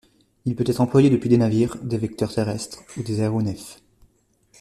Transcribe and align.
Il 0.45 0.55
peut 0.55 0.63
être 0.65 0.81
employé 0.81 1.11
depuis 1.11 1.29
des 1.29 1.37
navires, 1.37 1.77
des 1.83 1.99
vecteurs 1.99 2.33
terrestres 2.33 2.81
ou 2.97 3.03
des 3.03 3.19
aéronefs. 3.21 3.83